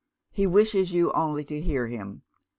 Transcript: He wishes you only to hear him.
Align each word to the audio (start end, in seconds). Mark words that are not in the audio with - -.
He 0.31 0.47
wishes 0.47 0.93
you 0.93 1.11
only 1.11 1.43
to 1.43 1.61
hear 1.61 1.85
him. 1.85 2.23